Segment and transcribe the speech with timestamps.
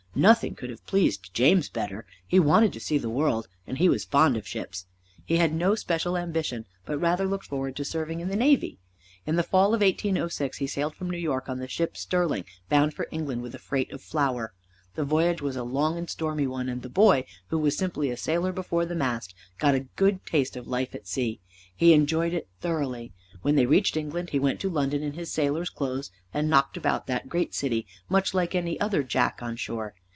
[0.13, 2.05] Nothing could have pleased James better.
[2.27, 4.85] He wanted to see the world, and he was fond of ships.
[5.23, 8.77] He had no special ambition, but rather looked forward to serving in the navy.
[9.25, 12.93] In the fall of 1806 he sailed from New York on the ship Sterling bound
[12.93, 14.53] for England with a freight of flour.
[14.95, 18.17] The voyage was a long and stormy one, and the boy, who was simply a
[18.17, 21.39] sailor before the mast, got a good taste of life at sea.
[21.73, 23.13] He enjoyed it thoroughly.
[23.43, 27.07] When they reached England he went to London in his sailor's clothes, and knocked about
[27.07, 29.95] that great city much like any other jack on shore.